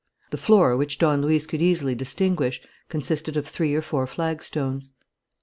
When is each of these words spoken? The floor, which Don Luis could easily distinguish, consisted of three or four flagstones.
The 0.31 0.37
floor, 0.37 0.75
which 0.75 0.97
Don 0.97 1.21
Luis 1.21 1.45
could 1.45 1.61
easily 1.61 1.93
distinguish, 1.93 2.59
consisted 2.89 3.37
of 3.37 3.47
three 3.47 3.75
or 3.75 3.83
four 3.83 4.07
flagstones. 4.07 4.89